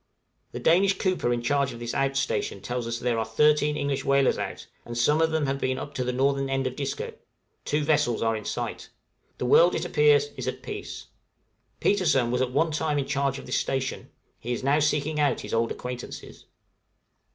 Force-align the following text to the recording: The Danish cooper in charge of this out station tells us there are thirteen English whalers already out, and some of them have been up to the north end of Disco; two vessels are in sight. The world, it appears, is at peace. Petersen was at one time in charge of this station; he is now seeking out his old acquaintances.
The 0.51 0.59
Danish 0.59 0.97
cooper 0.97 1.31
in 1.31 1.43
charge 1.43 1.73
of 1.73 1.79
this 1.79 1.93
out 1.93 2.17
station 2.17 2.59
tells 2.59 2.87
us 2.87 2.97
there 2.97 3.19
are 3.19 3.23
thirteen 3.23 3.77
English 3.77 4.03
whalers 4.03 4.35
already 4.35 4.53
out, 4.53 4.67
and 4.83 4.97
some 4.97 5.21
of 5.21 5.29
them 5.29 5.45
have 5.45 5.59
been 5.59 5.77
up 5.77 5.93
to 5.93 6.03
the 6.03 6.11
north 6.11 6.39
end 6.41 6.65
of 6.65 6.75
Disco; 6.75 7.13
two 7.65 7.83
vessels 7.83 8.23
are 8.23 8.35
in 8.35 8.43
sight. 8.43 8.89
The 9.37 9.45
world, 9.45 9.75
it 9.75 9.85
appears, 9.85 10.29
is 10.35 10.47
at 10.47 10.63
peace. 10.63 11.05
Petersen 11.79 12.31
was 12.31 12.41
at 12.41 12.51
one 12.51 12.71
time 12.71 12.97
in 12.97 13.05
charge 13.05 13.37
of 13.37 13.45
this 13.45 13.59
station; 13.59 14.09
he 14.39 14.53
is 14.53 14.63
now 14.63 14.79
seeking 14.79 15.19
out 15.19 15.41
his 15.41 15.53
old 15.53 15.71
acquaintances. 15.71 16.45